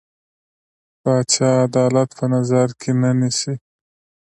[1.01, 3.55] پاچا عدالت په نظر کې نه نيسي.